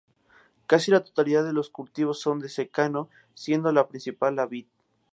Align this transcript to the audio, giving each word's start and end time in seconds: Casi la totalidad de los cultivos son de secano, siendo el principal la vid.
Casi 0.65 0.89
la 0.89 1.03
totalidad 1.03 1.45
de 1.45 1.53
los 1.53 1.69
cultivos 1.69 2.19
son 2.19 2.39
de 2.39 2.49
secano, 2.49 3.07
siendo 3.35 3.69
el 3.69 3.85
principal 3.85 4.35
la 4.35 4.47
vid. 4.47 4.65